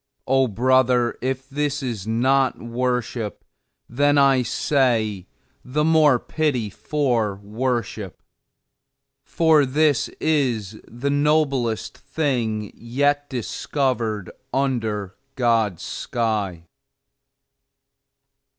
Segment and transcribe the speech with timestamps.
[0.25, 3.45] Oh, brother, if this is not "worship,"
[3.87, 5.27] then, I say,
[5.63, 8.19] the more pity for worship;
[9.23, 16.63] for this is the noblest thing yet discovered under God's sky!